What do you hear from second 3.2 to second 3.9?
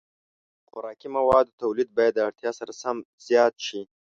زیات شي.